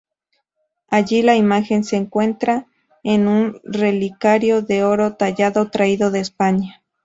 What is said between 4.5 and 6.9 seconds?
de Oro tallado, traído de España.